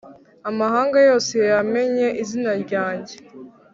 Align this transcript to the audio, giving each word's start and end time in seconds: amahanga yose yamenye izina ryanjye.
amahanga 0.49 0.97
yose 1.07 1.33
yamenye 1.51 2.07
izina 2.23 2.51
ryanjye. 2.63 3.15